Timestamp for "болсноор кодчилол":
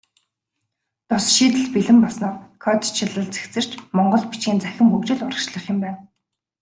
2.03-3.27